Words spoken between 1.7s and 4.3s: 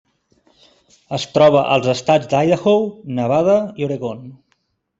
als estats d'Idaho, Nevada i Oregon.